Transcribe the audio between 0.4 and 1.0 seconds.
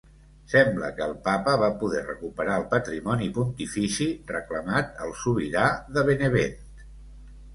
Sembla